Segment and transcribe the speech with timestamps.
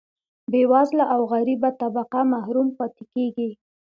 [0.51, 3.49] بیوزله او غریبه طبقه محروم پاتې کیږي.